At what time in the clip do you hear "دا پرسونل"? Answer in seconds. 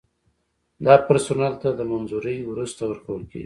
0.85-1.53